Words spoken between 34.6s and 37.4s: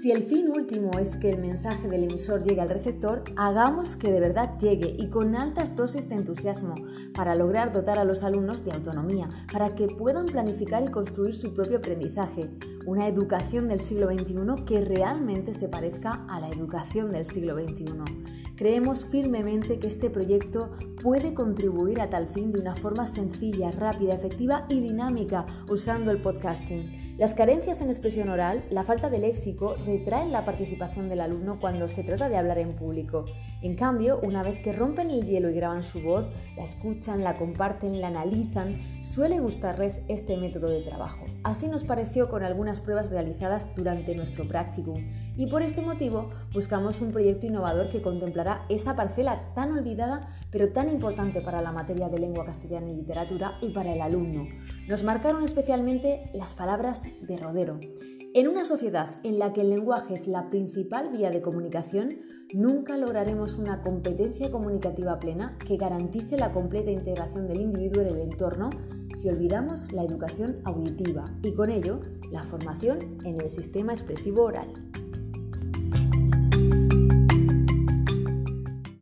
rompen el hielo y graban su voz, la escuchan, la